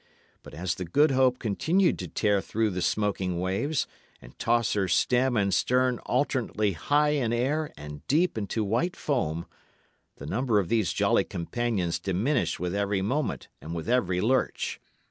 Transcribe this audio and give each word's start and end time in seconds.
But 0.41 0.55
as 0.55 0.73
the 0.73 0.83
Good 0.83 1.11
Hope 1.11 1.37
continued 1.37 1.99
to 1.99 2.07
tear 2.07 2.41
through 2.41 2.71
the 2.71 2.81
smoking 2.81 3.39
waves, 3.39 3.85
and 4.19 4.33
toss 4.39 4.73
her 4.73 4.87
stem 4.87 5.37
and 5.37 5.53
stern 5.53 5.99
alternately 6.07 6.71
high 6.71 7.09
in 7.09 7.31
air 7.31 7.71
and 7.77 8.01
deep 8.07 8.35
into 8.35 8.63
white 8.63 8.95
foam, 8.95 9.45
the 10.15 10.25
number 10.25 10.57
of 10.57 10.69
these 10.69 10.91
jolly 10.91 11.23
companions 11.23 11.99
diminished 11.99 12.59
with 12.59 12.73
every 12.73 13.03
moment 13.03 13.49
and 13.61 13.75
with 13.75 13.87
every 13.87 14.21
lurch. 14.21 14.79